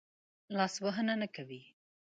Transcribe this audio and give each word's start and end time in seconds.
لاس 0.57 0.75
وهنه 0.83 1.13
نه 1.21 1.27
کوي. 1.35 1.61